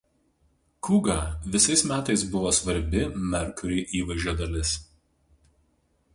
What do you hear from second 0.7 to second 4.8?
Cougar visais metais buvo svarbi Mercury įvaizdžio dalis.